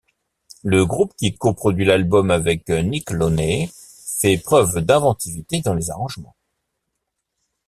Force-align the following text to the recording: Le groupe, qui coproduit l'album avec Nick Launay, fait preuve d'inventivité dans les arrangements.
Le 0.63 0.83
groupe, 0.83 1.13
qui 1.15 1.37
coproduit 1.37 1.85
l'album 1.85 2.31
avec 2.31 2.69
Nick 2.69 3.11
Launay, 3.11 3.69
fait 4.17 4.39
preuve 4.39 4.79
d'inventivité 4.81 5.61
dans 5.61 5.75
les 5.75 5.91
arrangements. 5.91 6.35